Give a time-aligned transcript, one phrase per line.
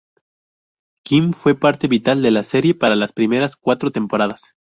[1.03, 4.55] Kim fue parte vital de la serie para las primeras cuatro temporadas.